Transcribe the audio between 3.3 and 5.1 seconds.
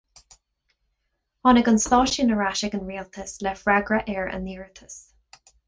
le freagra ar a n-iarratas.